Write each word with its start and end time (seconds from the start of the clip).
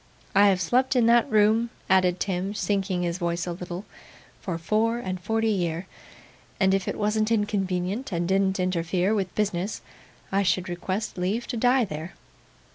I 0.33 0.47
have 0.47 0.59
slept 0.59 0.95
in 0.95 1.05
that 1.05 1.29
room,' 1.29 1.69
added 1.87 2.19
Tim, 2.19 2.55
sinking 2.55 3.03
his 3.03 3.19
voice 3.19 3.45
a 3.45 3.51
little, 3.51 3.85
'for 4.39 4.57
four 4.57 4.97
and 4.97 5.21
forty 5.21 5.51
year; 5.51 5.85
and 6.59 6.73
if 6.73 6.87
it 6.87 6.97
wasn't 6.97 7.29
inconvenient, 7.31 8.11
and 8.11 8.27
didn't 8.27 8.59
interfere 8.59 9.13
with 9.13 9.35
business, 9.35 9.83
I 10.31 10.41
should 10.41 10.69
request 10.69 11.19
leave 11.19 11.45
to 11.49 11.55
die 11.55 11.85
there. 11.85 12.13